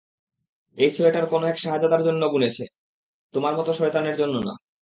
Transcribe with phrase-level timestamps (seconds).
[0.77, 2.63] এই সোয়েটার কোনো এক শাহজাদার জন্য বুনছে,
[3.33, 4.53] তোমার মতো শয়তানের জন্য না।